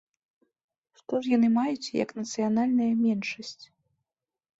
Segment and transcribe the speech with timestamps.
[1.01, 3.63] Што ж яны маюць як нацыянальная меншасць?